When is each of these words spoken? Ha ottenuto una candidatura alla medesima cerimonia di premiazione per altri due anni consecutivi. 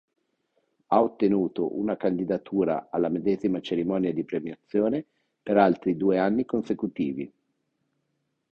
Ha 0.87 0.99
ottenuto 0.99 1.77
una 1.77 1.95
candidatura 1.95 2.87
alla 2.89 3.07
medesima 3.07 3.61
cerimonia 3.61 4.11
di 4.11 4.23
premiazione 4.23 5.05
per 5.43 5.57
altri 5.57 5.95
due 5.95 6.17
anni 6.17 6.43
consecutivi. 6.43 7.31